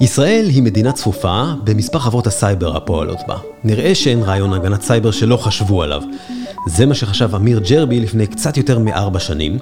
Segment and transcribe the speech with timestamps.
[0.00, 3.38] ישראל היא מדינה צפופה במספר חברות הסייבר הפועלות בה.
[3.64, 6.02] נראה שאין רעיון הגנת סייבר שלא חשבו עליו.
[6.66, 9.58] זה מה שחשב אמיר ג'רבי לפני קצת יותר מארבע שנים,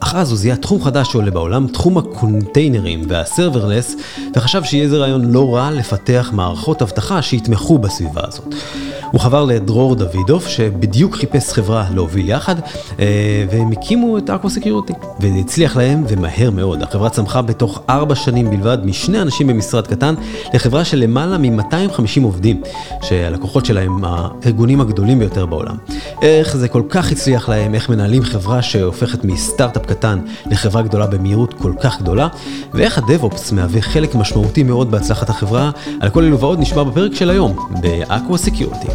[0.00, 3.96] אך אז הוא זיהה תחום חדש שעולה בעולם, תחום הקונטיינרים וה serverless,
[4.36, 8.54] וחשב שיהיה איזה רעיון לא רע לפתח מערכות אבטחה שיתמכו בסביבה הזאת.
[9.12, 12.54] הוא חבר לדרור דוידוף, שבדיוק חיפש חברה להוביל יחד,
[13.00, 14.92] אה, והם הקימו את Aqua Security.
[15.20, 16.82] וזה הצליח להם, ומהר מאוד.
[16.82, 20.14] החברה צמחה בתוך ארבע שנים בלבד, משני אנשים במשרד קטן,
[20.54, 22.62] לחברה של למעלה מ-250 עובדים,
[23.02, 25.76] שהלקוחות שלהם הארגונים הגדולים ביותר בעולם.
[26.38, 30.18] איך זה כל כך הצליח להם, איך מנהלים חברה שהופכת מסטארט-אפ קטן
[30.50, 32.28] לחברה גדולה במהירות כל כך גדולה,
[32.74, 37.30] ואיך הדב-אופס מהווה חלק משמעותי מאוד בהצלחת החברה, על כל אלו ועוד נשמע בפרק של
[37.30, 38.88] היום, באקו סקיורטי.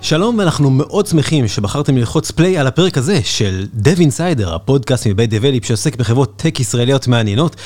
[0.00, 5.30] שלום ואנחנו מאוד שמחים שבחרתם ללחוץ פליי על הפרק הזה של Dev Insider, הפודקאסט מבית
[5.30, 7.56] דבליפ שעוסק בחברות טק ישראליות מעניינות.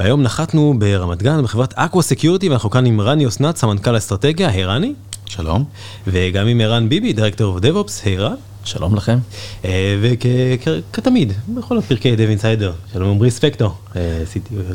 [0.00, 4.64] והיום נחתנו ברמת גן בחברת Aqua Security ואנחנו כאן עם רני אסנת, סמנכ"ל אסטרטגיה, היי
[4.64, 4.92] רני.
[5.36, 5.64] שלום.
[6.06, 8.34] וגם עם ערן ביבי, director of DevOps, היי ערן.
[8.64, 9.18] שלום לכם.
[9.64, 14.22] אה, וכתמיד, בכל הפרקי Dev Insider, שלום עמרי ספקטור, אה,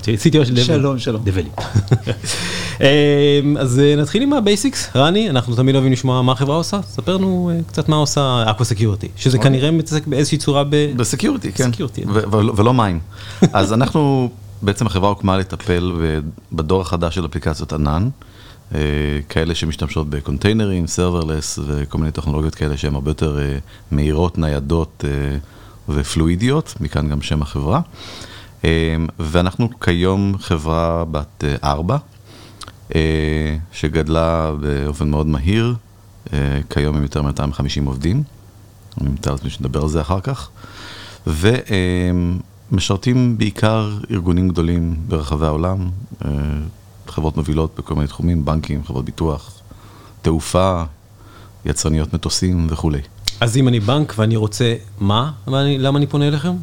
[0.04, 0.62] CTO של דב.
[0.62, 1.22] שלום, שלום.
[1.24, 1.50] Develeap.
[2.82, 7.18] אה, אז נתחיל עם ה basics, רני, אנחנו תמיד אוהבים לשמוע מה החברה עושה, ספר
[7.18, 9.52] לנו קצת מה עושה Aqua Security, שזה אוקיי.
[9.52, 10.76] כנראה מתעסק באיזושהי צורה ב...
[10.98, 11.70] ב security, כן.
[12.32, 13.00] ולא מים.
[13.54, 14.30] אז אנחנו,
[14.62, 15.94] בעצם החברה הוקמה לטפל
[16.52, 18.10] בדור החדש של אפליקציות ענן.
[18.76, 18.80] אה,
[19.30, 23.58] כאלה שמשתמשות בקונטיינרים, serverless וכל מיני טכנולוגיות כאלה שהן הרבה יותר אה,
[23.92, 25.38] מהירות, ניידות אה,
[25.90, 27.82] ופלואידיות, מכאן גם שם החברה.
[29.20, 31.98] ואנחנו כיום חברה בת ארבע,
[33.72, 35.76] שגדלה באופן מאוד מהיר,
[36.70, 38.24] כיום עם יותר מ-250 עובדים,
[39.02, 40.50] אני מתאר לעצמי שנדבר על זה אחר כך,
[42.72, 45.90] ומשרתים בעיקר ארגונים גדולים ברחבי העולם.
[47.08, 49.52] חברות מובילות בכל מיני תחומים, בנקים, חברות ביטוח,
[50.22, 50.84] תעופה,
[51.66, 53.02] יצרניות מטוסים וכולי.
[53.42, 55.32] אז אם אני בנק ואני רוצה, מה?
[55.48, 56.54] ואני, למה אני פונה אליכם?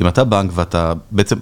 [0.00, 1.36] אם אתה בנק ואתה בעצם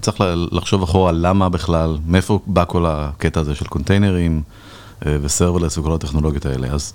[0.00, 0.16] צריך
[0.52, 4.42] לחשוב אחורה למה בכלל, מאיפה בא כל הקטע הזה של קונטיינרים
[5.06, 6.68] אה, ו serverless וכל הטכנולוגיות האלה.
[6.68, 6.92] אז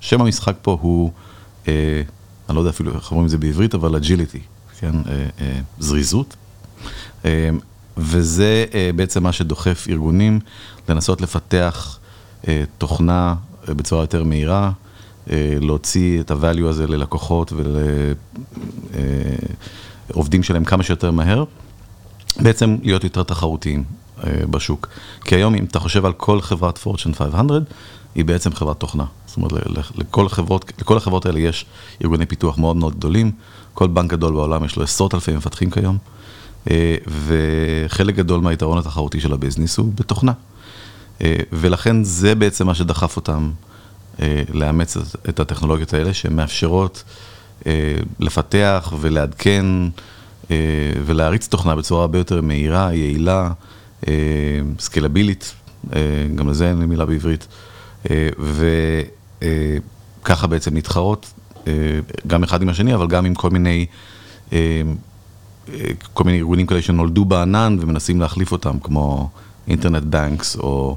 [0.00, 1.10] שם המשחק פה הוא,
[1.68, 2.02] אה,
[2.48, 4.40] אני לא יודע אפילו איך אומרים את זה בעברית, אבל agility,
[4.80, 4.94] כן?
[5.40, 6.36] אה, זריזות.
[7.96, 10.40] וזה uh, בעצם מה שדוחף ארגונים
[10.88, 11.98] לנסות לפתח
[12.42, 12.46] uh,
[12.78, 13.34] תוכנה
[13.64, 14.70] uh, בצורה יותר מהירה,
[15.60, 17.52] להוציא את ה value הזה ללקוחות
[20.10, 21.44] ולעובדים שלהם כמה שיותר מהר,
[22.40, 23.84] בעצם להיות יותר תחרותיים
[24.24, 24.88] בשוק.
[25.24, 27.62] כי היום אם אתה חושב על כל חברת Fortune 500,
[28.14, 29.04] היא בעצם חברת תוכנה.
[29.26, 29.52] זאת אומרת,
[29.96, 31.66] לכל החברות, לכל החברות האלה יש
[32.04, 33.32] ארגוני פיתוח מאוד מאוד גדולים,
[33.74, 35.98] כל בנק גדול בעולם יש לו עשרות אלפי מפתחים כיום.
[36.70, 36.96] אה,
[37.26, 40.32] וחלק גדול מהיתרון התחרותי של הביזנס הוא בתוכנה.
[41.22, 43.50] אה, ולכן זה בעצם מה שדחף אותם
[44.22, 44.96] אה, לאמץ
[45.28, 47.04] את הטכנולוגיות האלה, שמאפשרות
[48.20, 49.66] לפתח ולעדכן
[51.06, 53.50] ולהריץ תוכנה בצורה הרבה יותר מהירה, יעילה,
[54.78, 55.54] סקלבילית,
[56.34, 57.46] גם לזה אין לי מילה בעברית,
[60.22, 61.32] וככה בעצם להתחרות,
[62.26, 63.86] גם אחד עם השני, אבל גם עם כל מיני
[66.12, 69.28] כל מיני ארגונים כאלה שנולדו בענן ומנסים להחליף אותם, כמו
[69.68, 70.96] אינטרנט בנקס או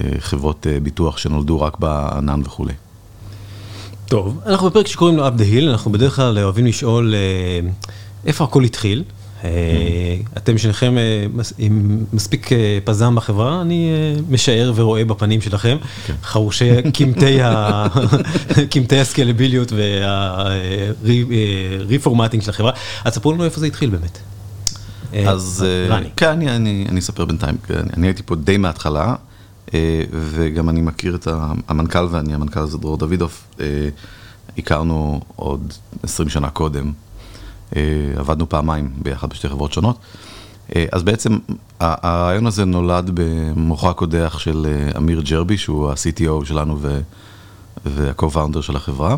[0.00, 2.72] אה, חברות אה, ביטוח שנולדו רק בענן וכולי.
[4.06, 7.68] טוב, אנחנו בפרק שקוראים לו up the hill, אנחנו בדרך כלל אוהבים לשאול אה,
[8.26, 9.04] איפה הכל התחיל.
[9.44, 11.26] אה, אתם שניכם אה,
[11.58, 13.90] עם מספיק אה, פזם בחברה, אני
[14.30, 15.76] משער ורואה בפנים שלכם,
[16.06, 16.14] כן.
[16.22, 16.70] חרושי
[18.70, 19.72] קמטי הסקלביליות
[21.02, 22.72] והריפורמטינג של החברה.
[23.04, 24.18] אז ספרו לנו איפה זה התחיל באמת.
[25.26, 25.66] אז
[26.16, 27.56] כן, אני אספר בינתיים,
[27.96, 29.14] אני הייתי פה די מההתחלה,
[30.10, 31.28] וגם אני מכיר את
[31.68, 33.46] המנכ"ל ואני, המנכ"ל הזה דרור דוידוף,
[34.58, 36.92] הכרנו עוד 20 שנה קודם.
[37.76, 37.82] אה,
[38.16, 39.98] עבדנו פעמיים ביחד בשתי חברות שונות.
[40.76, 41.38] אה, אז בעצם
[41.80, 46.78] הרעיון הזה נולד במוחו הקודח של אה, אמיר ג'רבי, שהוא ה-CTO שלנו
[47.84, 49.16] וה-co-founder של החברה.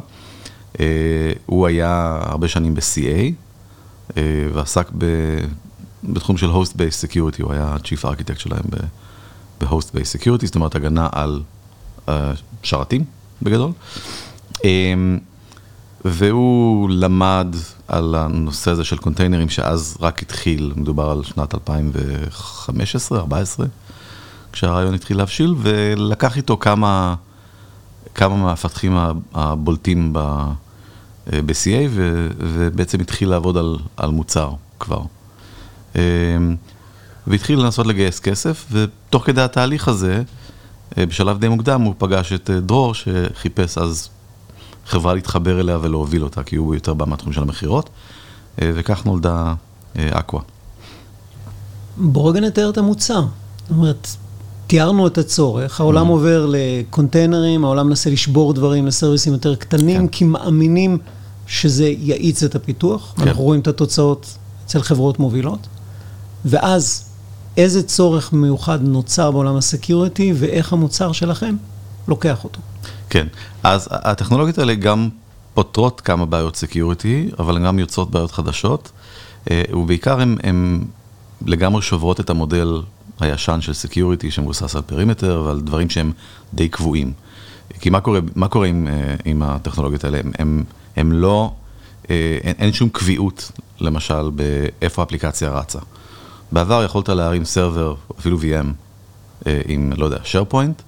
[1.46, 3.32] הוא היה הרבה שנים ב-CA
[4.52, 4.90] ועסק
[6.04, 8.62] בתחום של Host-Based Security, הוא היה Chief Architect שלהם
[9.60, 11.42] ב-Host-Based Security, זאת אומרת הגנה על
[12.62, 13.04] שרתים
[13.42, 13.70] בגדול.
[16.04, 17.46] והוא למד
[17.88, 23.14] על הנושא הזה של קונטיינרים שאז רק התחיל, מדובר על שנת 2015-2014,
[24.52, 27.14] כשהרעיון התחיל להבשיל, ולקח איתו כמה,
[28.14, 28.98] כמה מהמפתחים
[29.34, 31.88] הבולטים ב-CA,
[32.38, 35.00] ובעצם התחיל לעבוד על, על מוצר כבר.
[35.94, 36.00] אמ,
[37.26, 40.22] והתחיל לנסות לגייס כסף, ותוך כדי התהליך הזה,
[40.98, 44.08] בשלב די מוקדם הוא פגש את דרור, שחיפש אז
[44.86, 47.90] חברה להתחבר אליה ולהוביל אותה, כי הוא יותר בא מהתחום של המכירות,
[48.58, 49.54] וכך נולדה
[49.96, 50.42] אקווה.
[51.96, 53.20] בוא רגע נתאר את המוצר.
[53.20, 54.08] זאת אומרת,
[54.66, 56.10] תיארנו את הצורך, העולם mm.
[56.10, 60.08] עובר לקונטיינרים, העולם מנסה לשבור דברים לסרוויסים יותר קטנים, כן.
[60.08, 60.98] כי מאמינים
[61.46, 63.14] שזה יאיץ את הפיתוח.
[63.16, 63.28] כן.
[63.28, 65.66] אנחנו רואים את התוצאות אצל חברות מובילות.
[66.44, 67.04] ואז,
[67.56, 71.56] איזה צורך מיוחד נוצר בעולם ה security, ואיך המוצר שלכם
[72.08, 72.60] לוקח אותו.
[73.10, 73.26] כן,
[73.62, 75.08] אז הטכנולוגיות האלה גם
[75.54, 78.90] פותרות כמה בעיות security, אבל גם יוצרות בעיות חדשות,
[79.50, 80.84] אה, ובעיקר הן
[81.46, 82.82] לגמרי שוברות את המודל
[83.20, 86.12] הישן של security שמבוסס על perimeter ועל דברים שהם
[86.54, 87.12] די קבועים.
[87.80, 90.18] כי מה קורה, מה קורה עם, אה, עם הטכנולוגיות האלה?
[90.18, 90.64] הם, הם,
[90.96, 91.52] הם לא,
[92.10, 95.78] אה, אין, אין שום קביעות, למשל, באיפה האפליקציה רצה.
[96.52, 98.66] בעבר יכולת להרים סרבר, אפילו VM,
[99.68, 100.82] עם, לא יודע, SharePoint,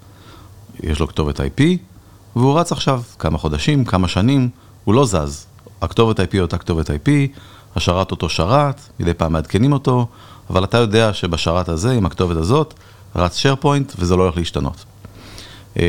[0.82, 1.62] יש לו כתובת IP,
[2.36, 4.48] והוא רץ עכשיו כמה חודשים, כמה שנים,
[4.84, 5.46] הוא לא זז.
[5.82, 7.10] הכתובת IP אותה כתובת IP,
[7.76, 10.06] השרת אותו שרת, מדי פעם מעדכנים אותו,
[10.50, 12.74] אבל אתה יודע שבשרת הזה, עם הכתובת הזאת,
[13.16, 14.84] רץ SharePoint וזה לא הולך להשתנות.
[15.76, 15.82] אמ,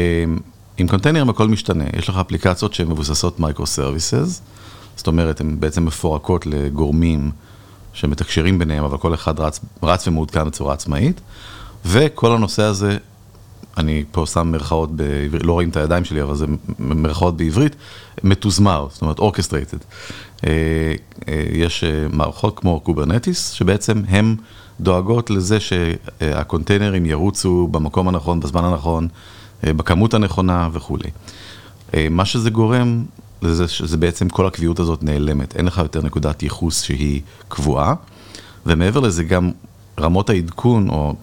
[0.77, 4.41] עם קונטיינרים הכל משתנה, יש לך אפליקציות שהן מבוססות microservices,
[4.95, 7.31] זאת אומרת, הן בעצם מפורקות לגורמים
[7.93, 11.21] שמתקשרים ביניהם, אבל כל אחד רץ, רץ ומעודכן בצורה עצמאית,
[11.85, 12.97] וכל הנושא הזה,
[13.77, 16.45] אני פה שם מרכאות בעברית, לא רואים את הידיים שלי, אבל זה
[16.79, 17.75] מרכאות בעברית,
[18.23, 19.77] מתוזמר, זאת אומרת, orchestrated.
[20.43, 20.49] אה,
[21.27, 24.35] אה, יש אה, מערכות כמו Kubernetes, שבעצם הן
[24.79, 29.07] דואגות לזה שהקונטיינרים ירוצו במקום הנכון, בזמן הנכון,
[29.63, 31.09] בכמות הנכונה וכולי.
[32.09, 33.03] מה שזה גורם,
[33.41, 37.93] לזה שזה בעצם כל הקביעות הזאת נעלמת, אין לך יותר נקודת ייחוס שהיא קבועה,
[38.65, 39.51] ומעבר לזה גם
[39.99, 41.15] רמות העדכון או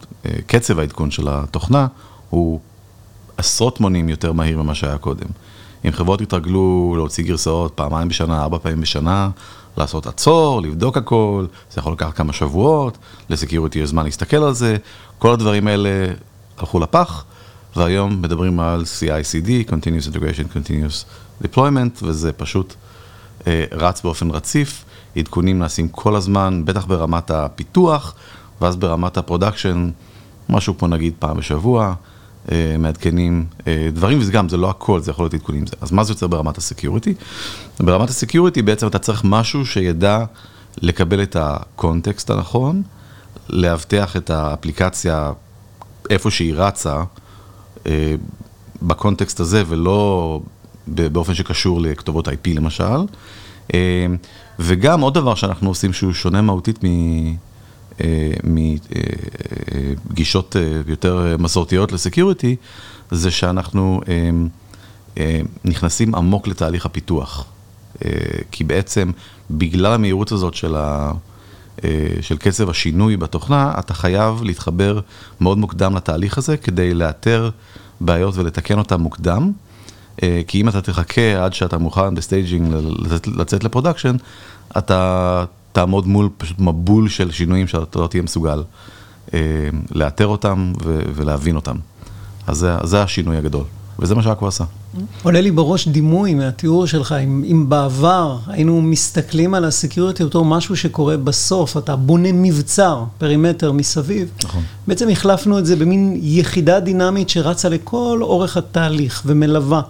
[0.47, 1.87] קצב העדכון של התוכנה
[2.35, 2.61] הוא
[3.37, 5.27] עשרות מונים יותר מהיר ממה שהיה קודם.
[5.85, 9.31] אם חברות יתרגלו להוציא גרסאות פעמיים בשנה, ארבע פעמים בשנה,
[9.77, 12.99] לעשות עצור, לבדוק הכל, זה יכול לקחת כמה שבועות,
[13.31, 14.77] ל security יש זמן להסתכל על זה,
[15.19, 16.07] כל הדברים האלה
[16.59, 17.25] הלכו לפח,
[17.77, 21.05] והיום מדברים על CI/CD, Continuous Integration, Continuous
[21.45, 22.75] Deployment, וזה פשוט
[23.47, 24.85] אה, רץ באופן רציף,
[25.17, 28.15] עדכונים נעשים כל הזמן, בטח ברמת הפיתוח,
[28.61, 29.91] ואז ברמת ה production,
[30.49, 31.95] משהו כמו נגיד פעם בשבוע.
[32.53, 35.65] אה, מעדכנים אה, דברים, וזה גם, זה לא הכל, זה יכול להיות עדכונים.
[35.81, 37.15] אז מה זה יוצר ברמת ה security?
[37.81, 40.25] ברמת ה security בעצם אתה צריך משהו שידע
[40.83, 42.83] לקבל את הקונטקסט הנכון,
[43.49, 45.33] לאבטח את האפליקציה
[46.11, 47.03] איפה שהיא רצה,
[47.87, 48.15] אה,
[48.83, 50.41] בקונטקסט הזה, ולא
[50.87, 53.07] באופן שקשור לכתובות IP למשל.
[54.59, 56.79] וגם עוד דבר שאנחנו עושים שהוא שונה מהותית.
[58.01, 58.33] אה,
[60.11, 62.57] מגישות אה, יותר מסורתיות ל security,
[63.11, 64.01] זה שאנחנו
[65.19, 67.45] אה, נכנסים עמוק לתהליך הפיתוח.
[68.51, 69.11] כי בעצם
[69.51, 71.13] בגלל המהירות הזאת של, ה,
[72.21, 75.01] של קצב השינוי בתוכנה, אתה חייב להתחבר
[75.41, 77.51] מאוד מוקדם לתהליך הזה כדי לאתר
[78.01, 79.53] בעיות ולתקן אותן מוקדם.
[80.47, 82.75] כי אם אתה תחכה עד שאתה מוכן ב staging
[83.37, 84.17] לצאת ל production,
[84.79, 85.45] אתה
[85.75, 88.63] תעמוד מול פשוט מבול של שינויים שאתה לא תהיה מסוגל
[89.35, 89.39] אה,
[89.91, 91.77] לאתר אותם ו- ולהבין אותם.
[92.47, 93.65] אז זה, זה השינוי הגדול,
[93.99, 94.65] וזה מה ש Aqua עושה.
[95.23, 100.45] עולה לי בראש דימוי מהתיאור שלך, אם, אם בעבר היינו מסתכלים על ה security כאותו
[100.45, 104.63] משהו שקורה בסוף, אתה בונה מבצר, perimeter מסביב, נכון.
[104.87, 109.83] בעצם החלפנו את זה במין יחידה דינמית שרצה לכל אורך התהליך ומלווה.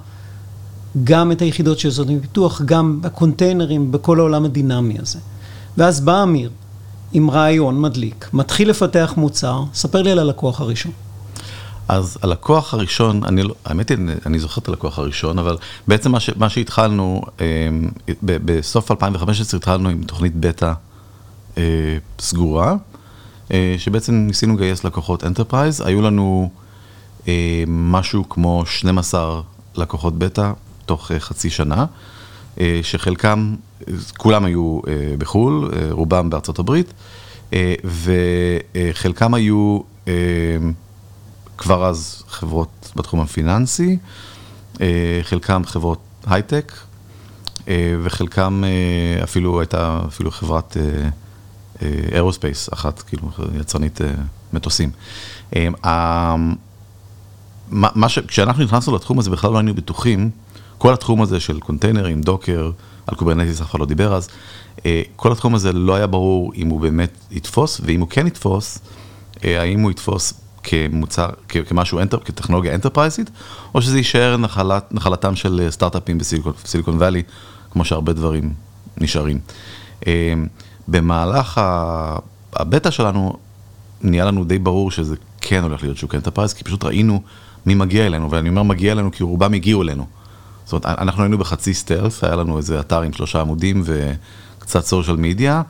[1.05, 5.19] גם את היחידות שעושות מפיתוח, גם הקונטיינרים, בכל העולם הדינמי הזה.
[5.78, 6.50] ואז בא אמיר
[7.12, 10.93] עם רעיון מדליק, מתחיל לפתח מוצר, ספר לי על הלקוח הראשון.
[11.88, 15.57] אז הלקוח הראשון, אני, לא, האמת היא, אני זוכר את הלקוח הראשון, אבל
[15.88, 17.47] בעצם מה, ש, מה שהתחלנו, אה,
[18.23, 20.73] ב, בסוף 2015 התחלנו עם תוכנית בטא
[21.59, 21.62] אה,
[22.19, 22.75] סגורה,
[23.52, 26.50] אה, שבעצם ניסינו לגייס לקוחות enterprise, היו לנו
[27.28, 29.40] אה, משהו כמו 12
[29.75, 30.52] לקוחות בטא
[30.87, 31.87] תוך אה, חצי שנה,
[32.82, 33.54] שחלקם
[34.16, 36.92] כולם היו אה, בחו"ל, אה, רובם בארצות הברית,
[37.52, 39.80] אה, וחלקם היו
[41.58, 43.99] כבר אז חברות בתחום הפיננסי,
[45.23, 46.73] חלקם חברות הייטק,
[48.02, 48.64] וחלקם
[49.23, 50.76] אפילו הייתה אפילו חברת
[52.12, 53.28] אירוספייס אחת, כאילו
[53.61, 54.00] יצרנית
[54.52, 54.90] מטוסים.
[57.70, 58.18] מה ש...
[58.18, 60.30] כשאנחנו נכנסנו לתחום הזה בכלל לא היינו בטוחים,
[60.78, 62.71] כל התחום הזה של קונטיינרים, Docker,
[63.07, 64.28] על Kubernetes אף אחד לא דיבר אז.
[64.87, 68.78] אה, כל התחום הזה לא היה ברור אם הוא באמת יתפוס, ואם הוא כן יתפוס,
[69.43, 73.31] האם הוא יתפוס כמוצר, כמשהו, כטכנולוגיה אנטרפרייזית,
[73.75, 77.23] או שזה יישאר נחלת, נחלתם של סטארט-אפים ב Silicon Valley,
[77.71, 78.54] כמו שהרבה דברים
[78.99, 79.38] נשארים.
[80.88, 81.61] במהלך
[82.52, 83.37] הבטא שלנו,
[84.02, 87.23] נהיה לנו די ברור שזה כן הולך להיות שוק enterprise, כי פשוט ראינו
[87.66, 90.07] מי מגיע אלינו, ואני אומר מגיע אלינו כי רובם הגיעו אלינו.
[90.64, 95.16] זאת אומרת, אנחנו היינו בחצי stealth, היה לנו איזה אתר עם שלושה עמודים וקצת social
[95.16, 95.62] media,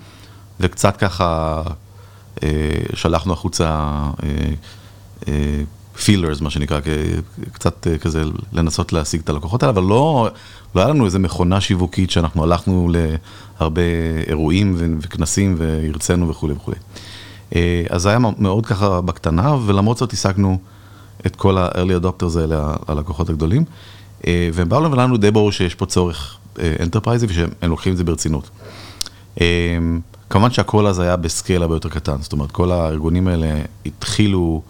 [0.61, 1.63] וקצת ככה
[2.43, 2.49] אה,
[2.95, 4.01] שלחנו החוצה
[5.97, 6.81] feelers, אה, אה, מה שנקרא,
[7.53, 8.23] קצת אה, כזה
[8.53, 10.29] לנסות להשיג את הלקוחות האלה, אבל לא,
[10.75, 12.91] לא היה לנו איזה מכונה שיווקית שאנחנו הלכנו
[13.61, 13.83] להרבה
[14.27, 16.77] אירועים וכנסים והרצינו וכולי וכולי.
[17.55, 20.59] אה, אז זה היה מאוד ככה בקטנה, ולמרות זאת השגנו
[21.27, 23.65] את כל ה-early adopters האלה, הלקוחות הגדולים,
[24.27, 26.39] אה, והם הראו לנו די ברור שיש פה צורך
[26.81, 28.51] אנטרפרייזי ושהם לוקחים את זה ברצינות.
[29.41, 29.47] אה,
[30.31, 34.63] כמובן שהכל אז היה ב scale הרבה יותר קטן, זאת אומרת, כל הארגונים האלה התחילו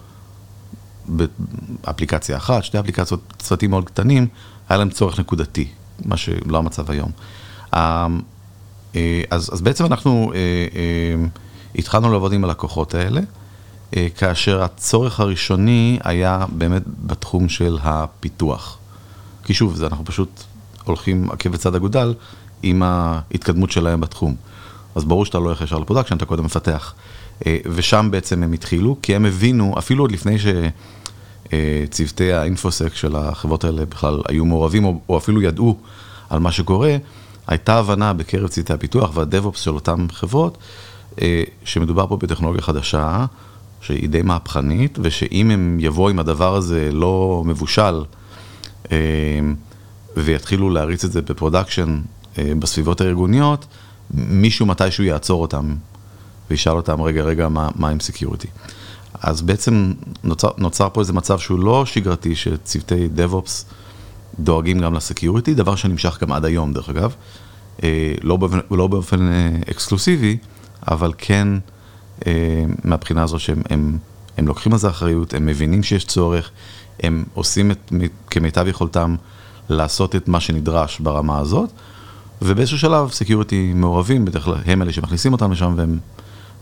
[1.08, 4.26] באפליקציה אחת, שתי אפליקציות, צוותים מאוד קטנים,
[4.68, 5.68] היה להם צורך נקודתי,
[6.04, 7.10] מה שלא המצב היום.
[9.30, 10.32] אז, אז בעצם אנחנו
[11.74, 13.20] התחלנו לעבוד עם הלקוחות האלה,
[13.96, 18.78] אה, כאשר הצורך הראשוני היה באמת בתחום של הפיתוח.
[19.44, 20.42] כי שוב, זה אנחנו פשוט
[20.84, 22.14] הולכים עקב בצד אגודל
[22.62, 24.34] עם ההתקדמות שלהם בתחום.
[24.94, 26.94] אז ברור שאתה לא הולך ישר ל production, אתה קודם מפתח.
[27.46, 30.36] אה, ושם בעצם הם התחילו, כי הם הבינו, אפילו עוד לפני
[31.48, 35.76] שצוותי ה InfoSec של החברות האלה בכלל היו מעורבים, או אפילו ידעו
[36.30, 36.96] על מה שקורה,
[37.46, 40.58] הייתה הבנה בקרב צוותי הפיתוח וה DevOps של אותן חברות,
[41.22, 43.24] אה, שמדובר פה בטכנולוגיה חדשה,
[43.80, 48.23] שהיא די מהפכנית, ושאם הם יבואו עם הדבר הזה לא מבושל, אה,
[50.16, 52.00] ויתחילו להריץ את זה ב production
[52.38, 53.66] אה, בסביבות הארגוניות,
[54.14, 55.74] מישהו מתישהו יעצור אותם
[56.50, 58.48] וישאל אותם, רגע, רגע, מה, מה עם security?
[59.20, 59.92] אז בעצם
[60.24, 63.64] נוצר, נוצר פה איזה מצב שהוא לא שגרתי, שצוותי DevOps
[64.40, 67.14] דואגים גם ל security, דבר שנמשך גם עד היום, דרך אגב,
[68.22, 69.28] לא באופן, לא באופן
[69.70, 70.36] אקסקלוסיבי,
[70.88, 71.48] אבל כן
[72.26, 73.98] אה, מהבחינה הזו שהם הם,
[74.38, 76.50] הם לוקחים על זה אחריות, הם מבינים שיש צורך,
[77.00, 77.92] הם עושים את,
[78.30, 79.16] כמיטב יכולתם
[79.68, 81.70] לעשות את מה שנדרש ברמה הזאת,
[82.42, 85.98] ובאיזשהו שלב security מעורבים, בדרך כלל הם אלה שמכניסים אותם לשם והם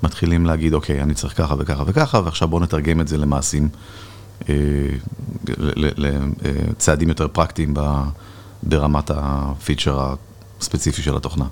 [0.03, 3.69] מתחילים להגיד, אוקיי, אני צריך ככה וככה וככה, ועכשיו בואו נתרגם את זה למעשים,
[4.49, 4.55] אה,
[5.77, 7.75] לצעדים יותר פרקטיים
[8.62, 10.15] ברמת הפיצ'ר
[10.61, 11.45] הספציפי של התוכנה.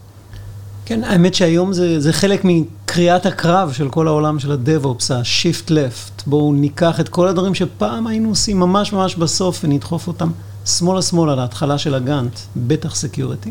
[0.90, 6.22] כן, האמת שהיום זה, זה חלק מקריאת הקרב של כל העולם של ה-DevOps, ה-Shift Left.
[6.26, 10.30] בואו ניקח את כל הדברים שפעם היינו עושים ממש ממש בסוף ונדחוף אותם
[10.66, 13.50] שמאלה שמאלה להתחלה של הגאנט, בטח security.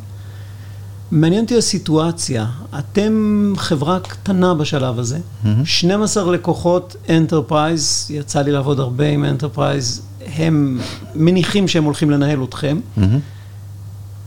[1.11, 2.45] מעניין אותי הסיטואציה,
[2.79, 5.47] אתם חברה קטנה בשלב הזה, mm-hmm.
[5.65, 10.01] 12 לקוחות enterprise, יצא לי לעבוד הרבה עם enterprise,
[10.35, 10.79] הם
[11.15, 12.79] מניחים שהם הולכים לנהל אתכם.
[12.97, 13.38] Mm-hmm.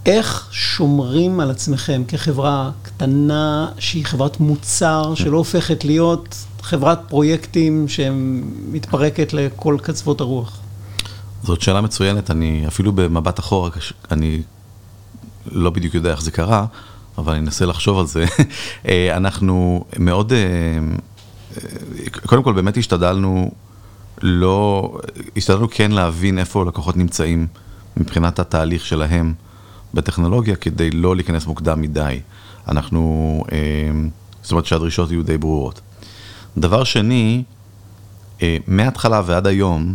[0.06, 9.32] איך שומרים על עצמכם כחברה קטנה שהיא חברת מוצר שלא הופכת להיות חברת פרויקטים שמתפרקת
[9.32, 10.60] לכל קצוות הרוח?
[11.42, 13.70] זאת שאלה מצוינת, אני אפילו במבט אחורה,
[14.10, 14.42] אני
[15.46, 16.66] לא בדיוק יודע איך זה קרה,
[17.18, 18.24] אבל אני אנסה לחשוב על זה.
[18.88, 23.50] אה, אנחנו מאוד, אה, אה, קודם כל באמת השתדלנו
[24.22, 24.92] לא,
[25.36, 27.46] השתדלנו כן להבין איפה לקוחות נמצאים
[27.96, 29.34] מבחינת התהליך שלהם.
[29.94, 32.20] בטכנולוגיה כדי לא להיכנס מוקדם מדי.
[32.68, 33.58] אנחנו, אה,
[34.42, 35.80] זאת אומרת שהדרישות יהיו די ברורות.
[36.58, 37.42] דבר שני,
[38.42, 39.94] אה, מההתחלה ועד היום,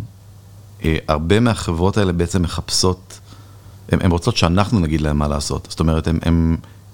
[0.86, 3.20] אה, הרבה מהחברות האלה בעצם מחפשות,
[3.92, 5.68] הן רוצות שאנחנו נגיד להן מה לעשות.
[5.70, 6.08] זאת אומרת,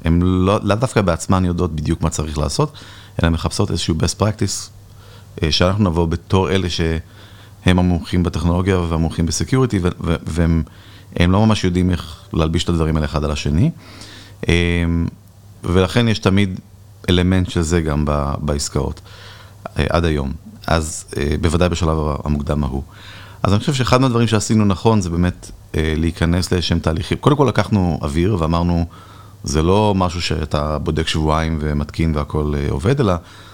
[0.04, 2.74] הן לא, לא דווקא בעצמן יודעות בדיוק מה צריך לעשות,
[3.24, 4.70] אלא מחפשות איזשהו best practice,
[5.50, 10.64] שאנחנו נבוא בתור אלה שהם המומחים בטכנולוגיה והמומחים בסקיוריטי, והם...
[11.16, 13.72] הם לא ממש יודעים איך להלביש את הדברים האלה אחד על השני.
[14.48, 15.08] אמ,
[15.64, 16.60] ולכן יש תמיד
[17.10, 18.06] אלמנט של זה גם
[18.38, 19.02] בעסקאות,
[19.80, 20.32] אה, עד היום.
[20.68, 22.84] אז אה, בוודאי בשלב המוקדם ההוא.
[23.44, 27.18] אז אני חושב שאחד מהדברים שעשינו נכון זה באמת אה, להיכנס לאיזשהם תהליכים.
[27.18, 28.86] קודם כל לקחנו אוויר ואמרנו,
[29.44, 33.14] זה לא משהו שאתה בודק שבועיים ומתקין והכל עובד, אלא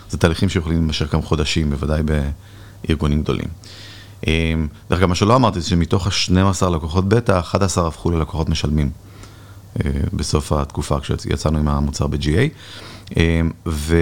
[0.09, 2.01] זה תהליכים שיכולים להימשך גם חודשים, בוודאי
[2.83, 3.47] בארגונים גדולים.
[4.27, 8.89] אמ, דרך אגב, מה שלא אמרתי, זה שמתוך ה-12 לקוחות בטא, 11 הפכו ללקוחות משלמים
[9.85, 12.49] אה, בסוף התקופה כשיצאנו עם המוצר ב-GA.
[13.17, 13.97] אמ, ו...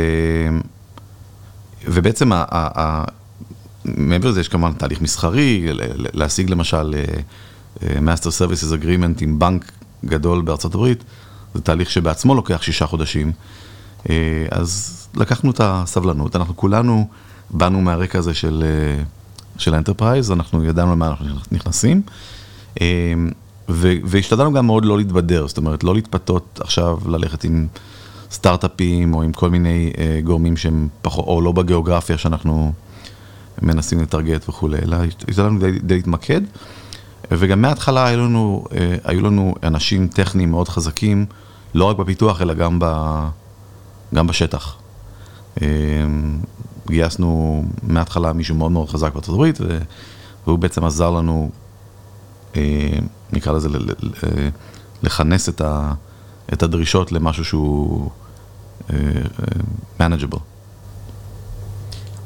[1.88, 2.46] ובעצם, ה...
[2.52, 3.04] ה...
[3.86, 5.68] מעבר לזה יש כמובן תהליך מסחרי,
[6.14, 7.04] להשיג למשל אה,
[7.84, 9.72] אה, Master Services Agreement עם בנק
[10.06, 11.04] גדול בארצות הברית,
[11.54, 13.32] זה תהליך שבעצמו לוקח שישה חודשים.
[14.52, 17.08] אז לקחנו את הסבלנות, אנחנו כולנו
[17.50, 18.64] באנו מהרקע הזה של,
[19.58, 22.02] של ה enterprise, אנחנו ידענו למה אנחנו נכנסים.
[24.06, 27.68] והשתדלנו גם מאוד לא להתבדר, זאת אומרת, לא להתפתות עכשיו ללכת עם
[28.32, 32.72] סטארט-אפים או עם כל מיני אה, גורמים שהם פחות, או לא בגיאוגרפיה שאנחנו
[33.62, 34.98] מנסים לטרגט וכולי, אלא
[35.28, 36.42] השתדלנו די, די להתמקד.
[37.32, 41.26] וגם מההתחלה היו לנו, אה, היו לנו אנשים טכניים מאוד חזקים,
[41.74, 42.86] לא רק בפיתוח, אלא גם, ב,
[44.16, 44.76] גם בשטח.
[46.90, 49.60] אה, גייסנו מההתחלה מישהו מאוד מאוד חזק בארצות הברית,
[50.48, 51.50] והוא בעצם עזר לנו
[52.56, 53.00] אה,
[53.34, 53.70] נקרא לזה,
[54.24, 54.50] אה,
[55.04, 55.94] לכנס את, ה,
[56.54, 58.10] את הדרישות למשהו שהוא
[58.94, 58.98] אה,
[60.00, 60.40] manageable.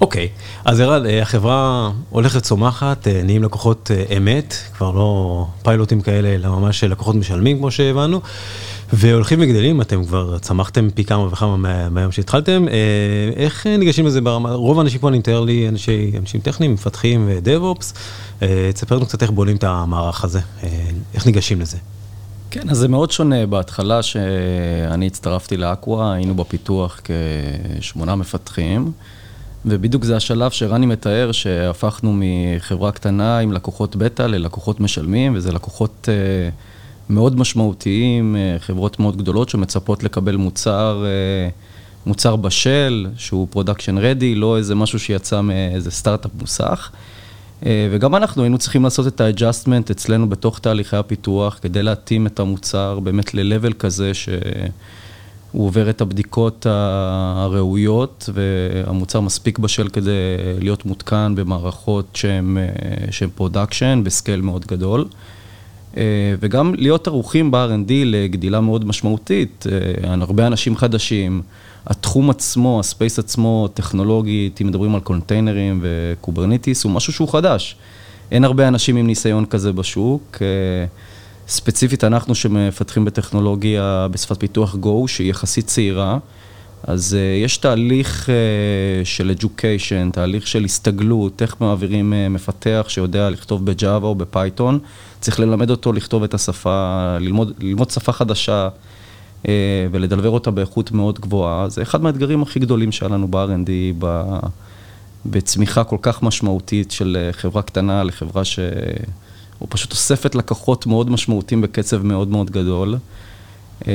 [0.01, 0.61] אוקיי, okay.
[0.65, 7.15] אז ערד, החברה הולכת צומחת, נהיים לקוחות אמת, כבר לא פיילוטים כאלה, אלא ממש לקוחות
[7.15, 8.21] משלמים כמו שהבנו,
[8.93, 12.65] והולכים וגדלים, אתם כבר צמחתם פי כמה וכמה מה, מהיום שהתחלתם,
[13.35, 17.93] איך ניגשים לזה ברמה, רוב האנשים פה אני מתאר לי אנשי, אנשים טכניים, מפתחים ו-DevOps,
[18.41, 20.69] אה, תספר לנו קצת איך בונים את המערך הזה, אה,
[21.13, 21.77] איך ניגשים לזה.
[22.51, 23.45] כן, אז זה מאוד שונה.
[23.45, 27.01] בהתחלה שאני הצטרפתי לאקווה, היינו בפיתוח
[27.79, 28.91] כשמונה מפתחים,
[29.65, 36.09] ובדיוק זה השלב שרני מתאר, שהפכנו מחברה קטנה עם לקוחות בטא ללקוחות משלמים, וזה לקוחות
[36.11, 36.49] אה,
[37.11, 41.05] מאוד משמעותיים, חברות מאוד גדולות שמצפות לקבל מוצר,
[42.05, 46.91] מוצר בשל, שהוא production ready, לא איזה משהו שיצא מאיזה סטארט-אפ מוסך.
[47.65, 52.39] אה, וגם אנחנו היינו צריכים לעשות את ה-adjustment אצלנו בתוך תהליכי הפיתוח, כדי להתאים את
[52.39, 54.37] המוצר באמת ל-level כזה שהוא
[55.53, 60.11] עובר את הבדיקות הראויות, והמוצר מספיק בשל כדי
[60.59, 62.15] להיות מותקן במערכות
[63.11, 65.05] שהן production, ב scale מאוד גדול.
[65.97, 66.03] אה,
[66.39, 71.41] וגם להיות ערוכים ב-R&D לגדילה מאוד משמעותית, אה, הרבה אנשים חדשים.
[71.87, 77.29] התחום עצמו, ה space עצמו, טכנולוגית, אם מדברים על קונטיינרים ו Kubernetes, הוא משהו שהוא
[77.29, 77.75] חדש.
[78.31, 80.37] אין הרבה אנשים עם ניסיון כזה בשוק.
[80.41, 80.47] אה,
[81.47, 86.17] ספציפית אנחנו שמפתחים בטכנולוגיה בשפת פיתוח Go, שהיא יחסית צעירה,
[86.83, 88.29] אז יש תהליך
[89.03, 94.79] של education, תהליך של הסתגלות, איך מעבירים מפתח שיודע לכתוב ב Java או ב Python,
[95.21, 98.69] צריך ללמד אותו לכתוב את השפה, ללמוד, ללמוד שפה חדשה.
[99.47, 104.05] אה, ולדלבר אותה באיכות מאוד גבוהה, זה אחד מהאתגרים הכי גדולים שהיה לנו ב-R&D,
[105.25, 108.59] בצמיחה כל כך משמעותית של אה, חברה קטנה לחברה ש...
[109.59, 112.97] הוא פשוט אוספת לקוחות מאוד משמעותיים בקצב מאוד מאוד גדול.
[113.87, 113.93] אה,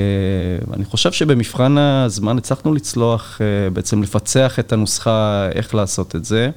[0.72, 3.40] אני חושב שבמבחן הזמן הצלחנו לצלוח,
[3.72, 6.50] בעצם לפצח את הנוסחה איך לעשות את זה.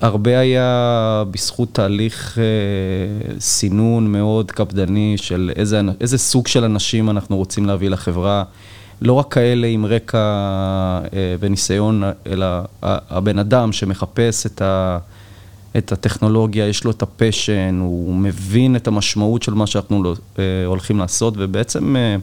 [0.00, 7.36] הרבה היה בזכות תהליך אה, סינון מאוד קפדני של איזה, איזה סוג של אנשים אנחנו
[7.36, 8.44] רוצים להביא לחברה.
[9.02, 12.46] לא רק כאלה עם רקע אה, וניסיון, אלא
[12.82, 14.98] הבן אדם שמחפש את, ה,
[15.76, 20.44] את הטכנולוגיה, יש לו את ה passion, הוא מבין את המשמעות של מה שאנחנו אה,
[20.66, 21.96] הולכים לעשות, ובעצם...
[21.96, 22.16] אה,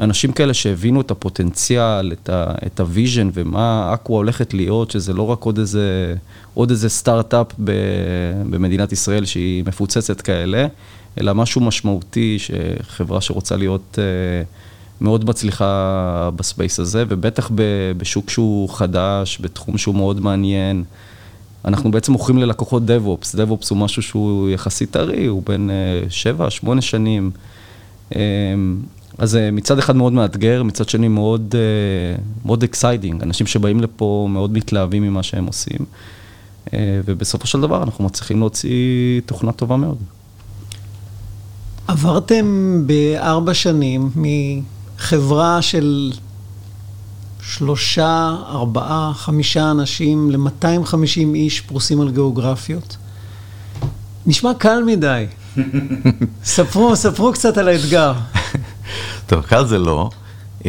[0.00, 5.12] אנשים כאלה שהבינו את הפוטנציאל, את, ה, את ה vision ומה אקווה הולכת להיות, שזה
[5.12, 6.14] לא רק עוד איזה,
[6.54, 7.72] עוד איזה סטארט-אפ ב,
[8.50, 10.66] במדינת ישראל שהיא מפוצצת כאלה,
[11.20, 17.50] אלא משהו משמעותי, שחברה שרוצה להיות uh, מאוד מצליחה ב space הזה, ובטח
[17.96, 20.84] בשוק שהוא חדש, בתחום שהוא מאוד מעניין.
[21.64, 25.70] אנחנו בעצם מוכרים ללקוחות DevOps, DevOps הוא משהו שהוא יחסית טרי, הוא בין
[26.08, 27.30] 7, uh, 8 שנים.
[29.20, 34.28] אז אה, מצד אחד מאוד מאתגר, מצד שני מאוד, אה, מאוד exciting, אנשים שבאים לפה
[34.30, 35.78] מאוד מתלהבים ממה שהם עושים,
[36.72, 39.96] אה, ובסופו של דבר אנחנו מצליחים להוציא תוכנה טובה מאוד.
[41.88, 46.12] עברתם בארבע שנים מחברה של
[47.42, 52.96] שלושה, ארבעה, חמישה אנשים ל-250 איש פרוסים על גיאוגרפיות.
[54.26, 55.26] נשמע קל מדי.
[56.44, 58.12] ספרו, ספרו קצת על האתגר.
[59.26, 60.10] טוב, קל זה לא.
[60.60, 60.62] Uh,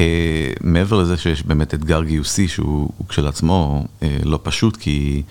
[0.62, 5.24] מעבר לזה שיש באמת אתגר גיוסי שהוא כשלעצמו uh, לא פשוט, כי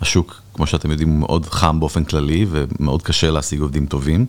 [0.00, 4.26] השוק, כמו שאתם יודעים, הוא מאוד חם באופן כללי ומאוד קשה להשיג עובדים טובים,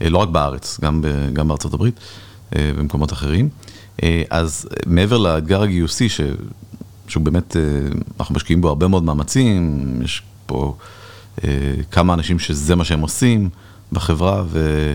[0.00, 3.48] uh, לא רק בארץ, גם, ב, גם בארצות הברית uh, ובמקומות אחרים.
[3.96, 6.20] Uh, אז מעבר לאתגר הגיוסי, ש,
[7.08, 10.76] שהוא באמת, uh, אנחנו משקיעים בו הרבה מאוד מאמצים, יש פה
[11.36, 11.42] uh,
[11.90, 13.50] כמה אנשים שזה מה שהם עושים
[13.92, 14.58] בחברה, ו...
[14.58, 14.94] אה,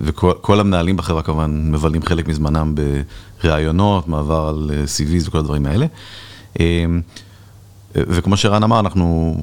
[0.00, 2.74] וכל המנהלים בחברה כמובן מבלים חלק מזמנם
[3.44, 5.86] בראיונות, מעבר על אה, CVs וכל הדברים האלה.
[6.60, 6.84] אה,
[7.94, 9.36] וכמו שרן אמר, אנחנו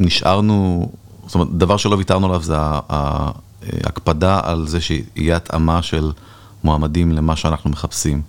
[0.00, 0.88] נשארנו,
[1.26, 2.54] זאת אומרת, דבר שלא ויתרנו עליו זה
[2.88, 6.12] ההקפדה על זה שיהיה התאמה של
[6.64, 8.22] מועמדים למה שאנחנו מחפשים.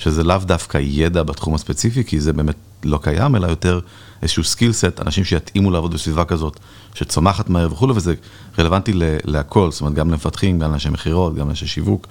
[0.00, 3.80] שזה לאו דווקא ידע בתחום הספציפי, כי זה באמת לא קיים, אלא יותר
[4.22, 6.60] איזשהו skill set, אנשים שיתאימו לעבוד בסביבה כזאת,
[6.94, 8.14] שצומחת מהר וכולי, וזה
[8.58, 8.92] רלוונטי
[9.24, 12.06] להכל, זאת אומרת, גם למפתחים, גם לאנשי מכירות, גם לאנשי שיווק,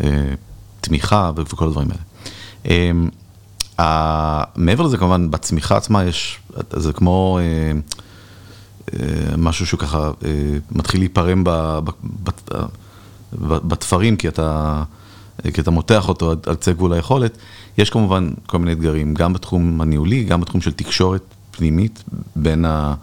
[0.00, 0.34] אה,
[0.80, 2.02] תמיכה וכל הדברים האלה.
[3.78, 6.38] אה, מעבר לזה, כמובן, בצמיחה עצמה יש,
[6.72, 7.72] זה כמו אה,
[9.38, 10.10] משהו שהוא ככה
[10.72, 11.44] מתחיל להיפרם
[13.42, 14.82] בתפרים, כי אתה...
[15.52, 17.38] כי אתה מותח אותו על קצה גבול היכולת,
[17.78, 22.04] יש כמובן כל מיני אתגרים, גם בתחום הניהולי, גם בתחום של תקשורת פנימית
[22.36, 22.94] בין, ה,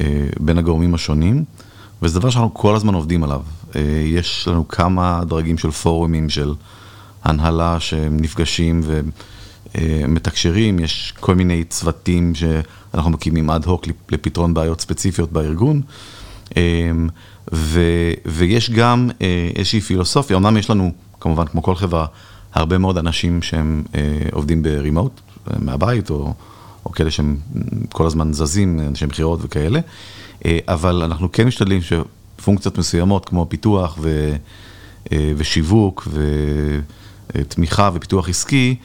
[0.00, 1.44] אה, בין הגורמים השונים,
[2.02, 3.42] וזה דבר שאנחנו כל הזמן עובדים עליו.
[3.76, 6.54] אה, יש לנו כמה דרגים של פורומים של
[7.24, 8.80] הנהלה שנפגשים
[9.74, 15.80] ומתקשרים, יש כל מיני צוותים שאנחנו מקימים אד הוק לפתרון בעיות ספציפיות בארגון.
[16.56, 16.90] אה,
[17.52, 17.80] ו,
[18.26, 19.10] ויש גם
[19.56, 22.06] איזושהי פילוסופיה, אמנם יש לנו כמובן, כמו כל חברה,
[22.54, 24.00] הרבה מאוד אנשים שהם אה,
[24.32, 26.34] עובדים ברימוט, אה, מהבית, או,
[26.86, 27.36] או כאלה שהם
[27.92, 29.80] כל הזמן זזים, אנשי מכירות וכאלה,
[30.44, 34.36] אה, אבל אנחנו כן משתדלים שפונקציות מסוימות, כמו פיתוח ו,
[35.12, 36.08] אה, ושיווק
[37.34, 38.76] ותמיכה ופיתוח עסקי,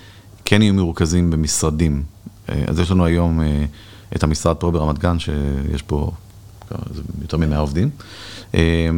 [0.46, 2.04] כן יהיו מרוכזים במשרדים.
[2.50, 3.66] אה, אז יש לנו היום אה,
[4.16, 6.12] את המשרד פה ברמת גן, שיש פה
[7.22, 7.90] יותר מ-100 עובדים.
[8.56, 8.90] אה,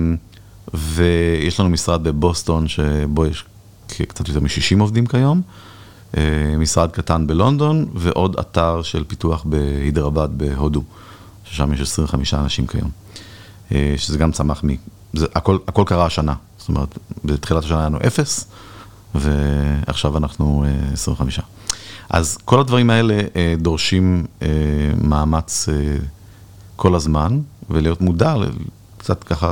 [0.74, 3.46] ויש לנו משרד בבוסטון, שבו יש
[3.88, 5.42] קצת יותר מ-60 עובדים כיום,
[6.18, 6.22] אה,
[6.58, 10.84] משרד קטן בלונדון, ועוד אתר של פיתוח בהידרבד בהודו,
[11.44, 12.90] ששם יש 25 אנשים כיום.
[13.72, 14.68] אה, שזה גם צמח מ...
[15.14, 18.46] זה, הכל, הכל קרה השנה, זאת אומרת, בתחילת השנה היה לנו אפס,
[19.16, 21.40] ועכשיו אנחנו 25.
[21.40, 21.44] אה,
[22.10, 23.20] אז כל הדברים האלה
[23.58, 24.26] דורשים
[25.04, 25.70] מאמץ
[26.76, 28.36] כל הזמן, ולהיות מודע
[28.98, 29.52] קצת ככה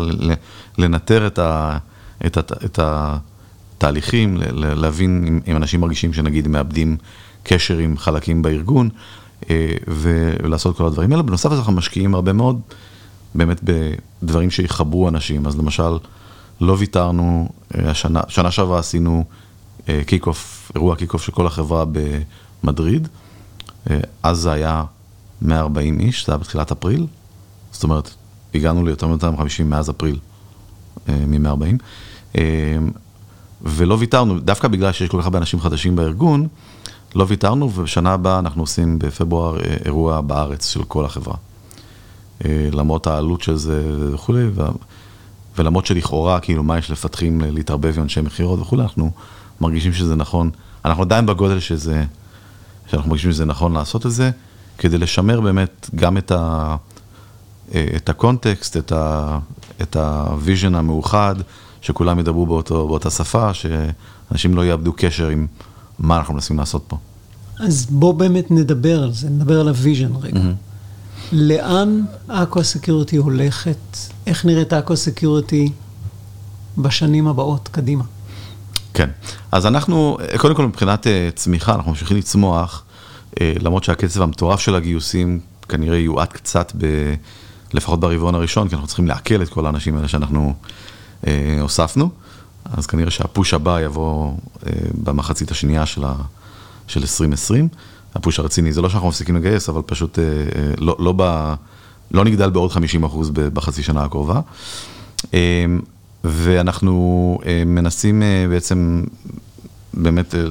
[0.77, 1.77] לנטר את, ה,
[2.25, 6.97] את, ה, את התהליכים, להבין אם, אם אנשים מרגישים שנגיד מאבדים
[7.43, 8.89] קשר עם חלקים בארגון,
[9.49, 11.23] אה, ולעשות כל הדברים האלה.
[11.23, 12.61] בנוסף לזה אנחנו משקיעים הרבה מאוד
[13.35, 15.97] באמת בדברים שיחברו אנשים, אז למשל,
[16.61, 19.23] לא ויתרנו, אה, השנה, שנה שעברה עשינו
[20.05, 21.85] kick אה, off, אירוע kick off של כל החברה
[22.63, 23.07] במדריד,
[24.23, 24.83] אז זה היה
[25.41, 27.07] 140 איש, זה היה בתחילת אפריל,
[27.71, 28.09] זאת אומרת,
[28.55, 30.19] הגענו ליותר מ-250 מאז אפריל,
[31.09, 31.83] אה, מ-140,
[32.37, 32.77] אה,
[33.61, 36.47] ולא ויתרנו, דווקא בגלל שיש כל כך הרבה אנשים חדשים בארגון,
[37.15, 41.35] לא ויתרנו, ובשנה הבאה אנחנו עושים בפברואר אה, אירוע בארץ של כל החברה.
[42.71, 44.43] למרות העלות של זה וכולי,
[45.57, 49.11] ולמרות שלכאורה, כאילו, מה יש לפתחים להתערבב עם אנשי מכירות וכולי, אנחנו
[49.61, 50.49] מרגישים שזה נכון,
[50.85, 52.03] אנחנו עדיין בגודל שזה,
[52.87, 54.31] שאנחנו מרגישים שזה נכון לעשות את זה,
[54.77, 56.75] כדי לשמר באמת גם את ה...
[57.73, 59.39] אה, את הקונטקסט, את, ה,
[59.81, 61.35] את ה vision המאוחד,
[61.81, 65.47] שכולם ידברו באותו, באותה שפה, שאנשים לא יאבדו קשר עם
[65.99, 66.97] מה אנחנו מנסים לעשות פה.
[67.59, 70.39] אז בוא באמת נדבר על זה, נדבר על ה vision רגע.
[70.39, 70.65] Mm-hmm.
[71.31, 73.97] לאן אקווה סקיוריטי הולכת?
[74.27, 75.71] איך נראית אקווה סקיוריטי
[76.77, 78.03] בשנים הבאות קדימה?
[78.93, 79.09] כן,
[79.51, 82.83] אז אנחנו, קודם כל מבחינת אה, צמיחה, אנחנו ממשיכים לצמוח,
[83.41, 86.85] אה, למרות שהקצב המטורף של הגיוסים כנראה יועט קצת ב...
[87.75, 90.53] לפחות ברבעון הראשון, כי אנחנו צריכים לעכל את כל האנשים האלה שאנחנו
[91.27, 92.09] אה, הוספנו.
[92.73, 94.33] אז כנראה שהפוש הבא יבוא
[94.65, 94.71] אה,
[95.03, 96.13] במחצית השנייה של, ה,
[96.87, 97.67] של 2020.
[98.15, 101.53] הפוש הרציני, זה לא שאנחנו מפסיקים לגייס, אבל פשוט אה, אה, לא, לא, ב,
[102.11, 104.41] לא נגדל בעוד 50 אחוז בחצי שנה הקרובה.
[105.33, 105.65] אה,
[106.23, 109.03] ואנחנו אה, מנסים אה, בעצם
[109.93, 110.41] באמת אה,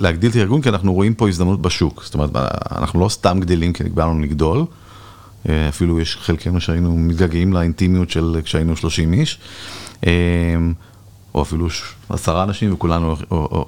[0.00, 2.02] להגדיל את הארגון, כי אנחנו רואים פה הזדמנות בשוק.
[2.04, 2.30] זאת אומרת,
[2.76, 4.64] אנחנו לא סתם גדלים כי נקבע לנו לגדול, אה,
[5.68, 9.38] אפילו יש חלקנו שהיינו מתגעגעים לאינטימיות של כשהיינו 30 איש,
[10.06, 10.10] אה,
[11.34, 11.68] או אפילו
[12.08, 13.16] עשרה אנשים וכולנו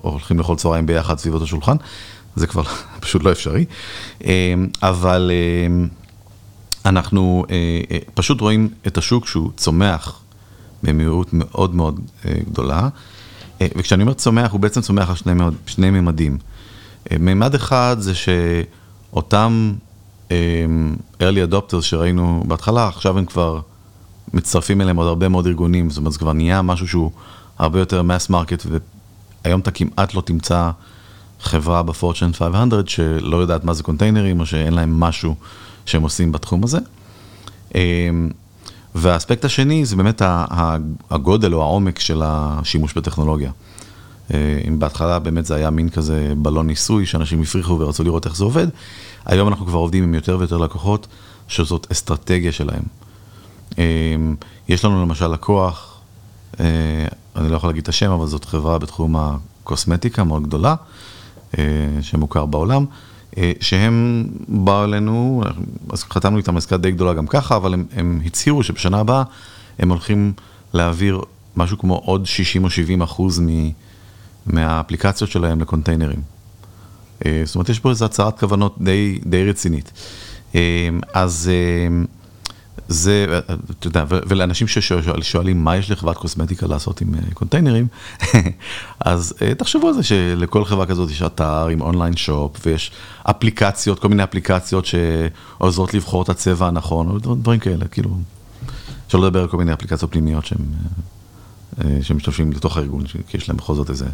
[0.03, 1.77] הולכים לאכול צהריים ביחד סביב אותו שולחן,
[2.37, 2.63] זה כבר
[3.01, 3.65] פשוט לא אפשרי.
[4.25, 5.31] אה, אבל
[6.85, 7.45] אנחנו
[8.15, 10.21] פשוט רואים את השוק שהוא צומח
[10.83, 12.01] במהירות מאוד מאוד
[12.51, 12.89] גדולה,
[13.63, 15.33] וכשאני אומר צומח, הוא בעצם צומח על שני,
[15.67, 16.39] שני ממדים.
[17.19, 19.73] מימד אחד זה שאותם
[21.21, 23.61] early adopters שראינו בהתחלה, עכשיו הם כבר
[24.35, 27.11] מצטרפים אליהם עוד הרבה מאוד ארגונים, זאת אומרת, זה כבר נהיה משהו שהוא
[27.59, 28.67] הרבה יותר mass market,
[29.45, 30.71] והיום אתה כמעט לא תמצא
[31.41, 35.35] חברה בפורצ'ן 500 שלא יודעת מה זה קונטיינרים, או שאין להם משהו
[35.87, 36.79] שהם עושים בתחום הזה.
[37.75, 38.31] אמ,
[38.95, 40.23] והאספקט השני זה באמת
[41.11, 43.51] הגודל או העומק של השימוש בטכנולוגיה.
[44.35, 48.37] אה, אם בהתחלה באמת זה היה מין כזה בלון ניסוי, שאנשים הפריחו ורצו לראות איך
[48.37, 48.67] זה עובד,
[49.25, 51.07] היום אנחנו כבר עובדים עם יותר ויותר לקוחות,
[51.49, 52.83] שזאת אסטרטגיה שלהם.
[53.79, 53.85] אה,
[54.69, 56.01] יש לנו למשל לקוח,
[56.61, 56.67] אה,
[57.37, 60.75] אני לא יכול להגיד את השם, אבל זאת חברה בתחום ה-call קוסמטיקה מאוד גדולה,
[62.01, 62.85] שמוכר בעולם,
[63.61, 65.43] שהם באו אלינו,
[65.93, 69.23] אז חתמנו איתם עסקה די גדולה גם ככה, אבל הם, הם הצהירו שבשנה הבאה
[69.79, 70.33] הם הולכים
[70.73, 71.21] להעביר
[71.57, 73.39] משהו כמו עוד 60 או 70 אחוז
[74.47, 76.23] מהאפליקציות שלהם לקונטיינרים.
[77.45, 79.93] זאת אומרת, יש פה איזו הצהרת כוונות די, די רצינית.
[81.15, 81.51] אז
[82.89, 83.41] זה,
[83.79, 87.87] אתה יודע, ולאנשים ששואלים מה יש לחברת קוסמטיקה לעשות עם קונטיינרים,
[89.01, 94.09] אז תחשבו על זה שלכל חברה כזאת יש אתר עם אונליין שופ, ויש אפליקציות, כל
[94.09, 98.11] מיני אפליקציות שעוזרות לבחור את הצבע הנכון, או דברים כאלה, כאילו,
[99.07, 100.65] אפשר לדבר על כל מיני אפליקציות פנימיות שהם
[102.03, 104.07] שמשתמשים לתוך הארגון, כי יש להם בכל זאת איזה,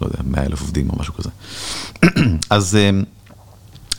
[0.00, 1.30] לא יודע, 100 אלף עובדים או משהו כזה.
[2.50, 2.78] אז,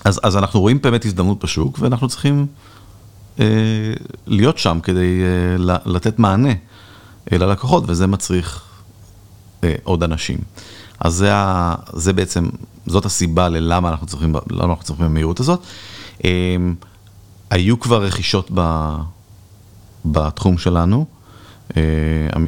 [0.06, 2.48] אז, אז אנחנו רואים באמת הזדמנות בשוק, ואנחנו צריכים...
[4.28, 5.22] להיות שם כדי
[5.86, 6.54] לתת מענה
[7.32, 8.64] ללקוחות, וזה מצריך
[9.84, 10.38] עוד אנשים.
[11.00, 11.32] אז זה,
[11.94, 12.50] זה בעצם,
[12.86, 15.64] זאת הסיבה ללמה אנחנו צריכים, למה אנחנו צריכים במהירות הזאת.
[17.50, 18.96] היו כבר רכישות ב,
[20.06, 21.06] בתחום שלנו,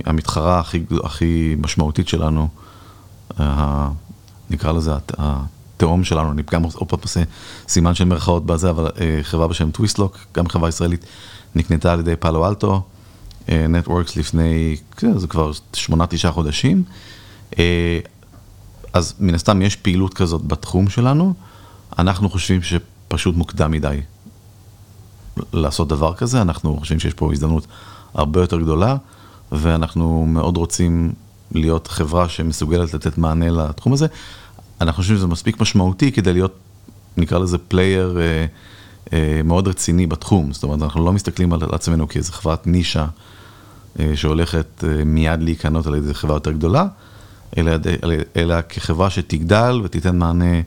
[0.06, 2.48] המתחרה הכי, הכי משמעותית שלנו,
[4.50, 7.24] נקרא לזה, התאום שלנו, אני גם עוד פעם עושה
[7.68, 8.90] סימן של מירכאות בזה, אבל
[9.22, 11.06] חברה בשם טוויסטלוק, גם חברה ישראלית,
[11.56, 12.82] נקנתה על ידי פאלו אלטו,
[13.50, 14.78] נטוורקס לפני,
[15.16, 16.84] זה כבר שמונה, תשעה חודשים.
[18.94, 21.34] אז מן הסתם יש פעילות כזאת בתחום שלנו,
[22.00, 24.02] אנחנו חושבים שפשוט מוקדם מדי
[25.54, 27.68] לעשות דבר כזה, אנחנו חושבים שיש פה הזדמנות
[28.14, 28.96] הרבה יותר גדולה,
[29.52, 31.12] ואנחנו מאוד רוצים
[31.52, 34.08] להיות חברה שמסוגלת לתת מענה לתחום הזה.
[34.82, 36.56] אנחנו חושבים שזה מספיק משמעותי כדי להיות,
[37.18, 38.46] נקרא לזה player אה,
[39.14, 43.06] אה, מאוד רציני בתחום, זאת אומרת, אנחנו לא מסתכלים על עצמנו כאיזה חברת נישה
[44.00, 46.88] אה, שהולכת אה, מיד להיקנות על איזה חברה יותר גדולה,
[47.58, 47.72] אלא,
[48.04, 50.62] אלא, אלא כחברה שתגדל ותיתן מענה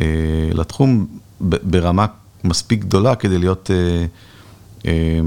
[0.00, 0.06] אה,
[0.52, 1.06] לתחום
[1.40, 2.06] ברמה
[2.44, 4.06] מספיק גדולה כדי להיות אה,
[4.86, 5.20] אה,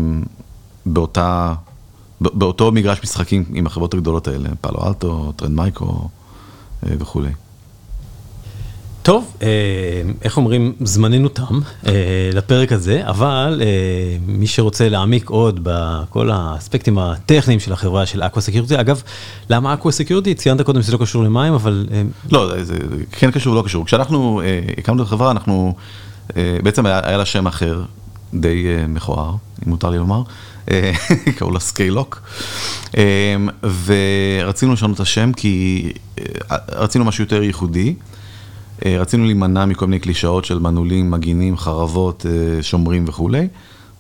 [0.86, 1.54] באותה,
[2.22, 6.10] באותו מגרש משחקים עם החברות הגדולות האלה, פאלו אלטו, טרנד מייקרו
[6.86, 7.30] אה, וכולי.
[9.04, 9.38] טוב,
[10.22, 11.60] איך אומרים, זמננו תם
[12.34, 13.62] לפרק הזה, אבל
[14.28, 19.02] מי שרוצה להעמיק עוד בכל האספקטים הטכניים של החברה של אקווה סקיוריטי, אגב,
[19.50, 20.34] למה אקווה סקיוריטי?
[20.34, 21.88] ציינת קודם שזה לא קשור למים, אבל...
[22.32, 22.78] לא, זה
[23.12, 23.86] כן קשור, לא קשור.
[23.86, 24.42] כשאנחנו
[24.78, 25.76] הקמנו את החברה, אנחנו,
[26.36, 27.82] בעצם היה לה שם אחר,
[28.34, 29.32] די מכוער,
[29.66, 30.24] אם מותר לי לומר,
[31.38, 32.22] קראו לה סקיילוק,
[33.86, 35.90] ורצינו לשנות את השם כי
[36.70, 37.96] רצינו משהו יותר ייחודי.
[38.86, 42.26] רצינו להימנע מכל מיני קלישאות של מנעולים, מגינים, חרבות,
[42.62, 43.48] שומרים וכולי,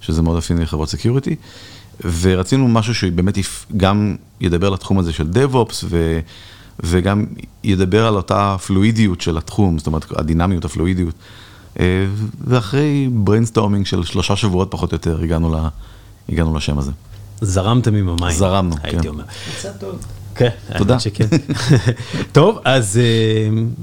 [0.01, 1.35] שזה מאוד אופייני לחברות security,
[2.21, 3.37] ורצינו משהו שבאמת
[3.77, 6.19] גם ידבר לתחום הזה של DevOps, ו,
[6.79, 7.25] וגם
[7.63, 11.15] ידבר על אותה fluidיות של התחום, זאת אומרת, הדינמיות, ה fluidיות.
[12.47, 15.55] ואחרי brainstorming של שלושה שבועות פחות או יותר, הגענו,
[16.29, 16.91] הגענו לשם הזה.
[17.41, 18.31] זרמתם עם המים.
[18.37, 18.81] זרמנו, כן.
[18.83, 19.23] הייתי אומר.
[19.57, 20.05] יצא טוב.
[20.35, 20.99] כן, תודה.
[20.99, 21.27] שכן.
[22.31, 22.99] טוב, אז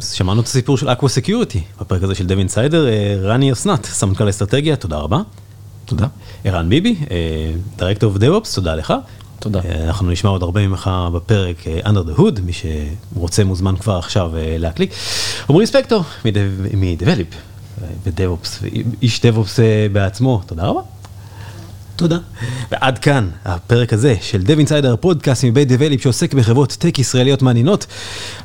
[0.01, 2.87] שמענו את הסיפור של אקווה סקיוריטי בפרק הזה של דב אינסיידר.
[3.23, 5.21] רני אסנת, סמנכ"ל אסטרטגיה, תודה רבה.
[5.85, 6.07] תודה.
[6.45, 6.97] ערן ביבי,
[7.77, 8.95] director of DevOps, תודה לך.
[9.41, 9.61] תודה.
[9.87, 14.93] אנחנו נשמע עוד הרבה ממך בפרק Under the Hood, מי שרוצה מוזמן כבר עכשיו להקליק.
[15.51, 17.35] עמרי ספקטור מ-Develop
[18.05, 18.65] ו-DevOps,
[19.03, 19.61] איש DevOps
[19.93, 20.81] בעצמו, תודה רבה.
[21.99, 22.19] תודה.
[22.71, 27.87] ועד כאן הפרק הזה של Dev Insider, פודקאסט מבית דבליפ שעוסק בחברות טק ישראליות מעניינות.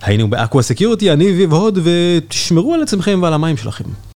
[0.01, 3.83] היינו באקווה סקיורטי, אני ויב הוד, ותשמרו על עצמכם ועל המים שלכם.